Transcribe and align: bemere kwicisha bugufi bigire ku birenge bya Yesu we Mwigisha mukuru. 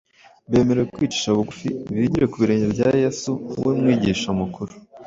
bemere 0.51 0.81
kwicisha 0.93 1.35
bugufi 1.37 1.67
bigire 1.97 2.25
ku 2.31 2.35
birenge 2.41 2.67
bya 2.75 2.89
Yesu 3.03 3.29
we 3.63 3.71
Mwigisha 3.81 4.29
mukuru. 4.39 4.73